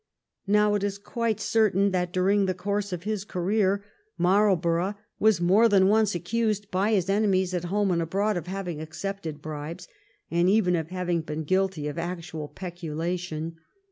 [0.47, 3.85] Now, it is quite certain that during the course of his career
[4.17, 8.81] Marlborough was more than once accused by his enemies at home and abroad of having
[8.81, 9.87] accepted bribes,
[10.31, 13.57] and even of having been guilty of actual peculation.